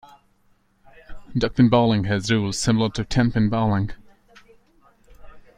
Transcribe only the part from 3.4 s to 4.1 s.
bowling.